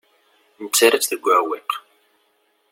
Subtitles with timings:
[0.63, 1.71] Nettarra-tt deg uɛewwiq.